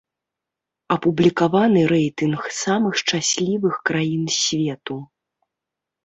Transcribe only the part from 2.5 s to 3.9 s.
самых шчаслівых